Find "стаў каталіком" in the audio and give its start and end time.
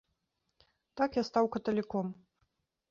1.31-2.13